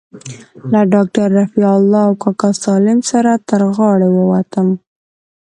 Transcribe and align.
له 0.71 0.81
ډاکتر 0.93 1.27
رفيع 1.39 1.69
الله 1.79 2.01
او 2.07 2.13
کاکا 2.23 2.49
سالم 2.63 2.99
سره 3.11 3.31
تر 3.49 3.61
غاړې 3.75 4.09
ووتم. 4.11 4.67